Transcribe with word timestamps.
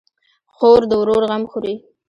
خور 0.55 0.81
د 0.89 0.91
ورور 1.01 1.23
غم 1.29 1.43
خوري. 1.51 1.75